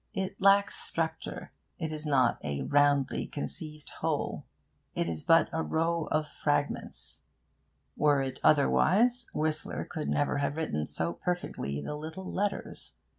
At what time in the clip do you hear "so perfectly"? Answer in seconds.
10.87-11.81